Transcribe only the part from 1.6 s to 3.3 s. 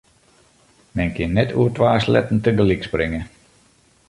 twa sleatten tagelyk springe.